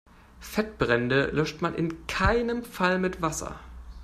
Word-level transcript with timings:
Fettbrände 0.39 1.27
löscht 1.29 1.61
man 1.61 1.75
in 1.75 2.07
keinem 2.07 2.63
Fall 2.63 2.97
mit 2.97 3.21
Wasser. 3.21 3.59